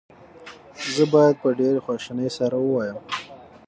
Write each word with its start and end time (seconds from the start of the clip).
زه 0.95 1.03
باید 1.13 1.35
په 1.43 1.49
ډېرې 1.59 1.83
خواشینۍ 1.85 2.29
سره 2.37 2.55
ووایم. 2.59 2.97